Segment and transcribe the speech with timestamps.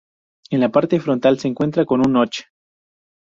[0.49, 2.39] En la parte frontal no cuenta con un "notch".